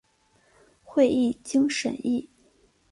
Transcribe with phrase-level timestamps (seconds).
[0.83, 2.27] 会议经审议